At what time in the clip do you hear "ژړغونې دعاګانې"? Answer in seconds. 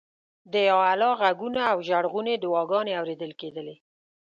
1.87-2.93